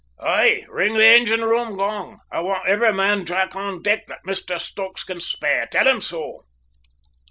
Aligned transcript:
"Aye. 0.19 0.65
Ring 0.67 0.95
the 0.95 1.05
engine 1.05 1.45
room 1.45 1.77
gong. 1.77 2.21
I 2.31 2.39
want 2.39 2.67
every 2.67 2.91
man 2.91 3.23
jack 3.23 3.55
on 3.55 3.83
deck 3.83 4.07
that 4.07 4.23
Mr 4.25 4.59
Stokes 4.59 5.03
can 5.03 5.19
spare; 5.21 5.67
tell 5.67 5.87
him 5.87 6.01
so." 6.01 6.41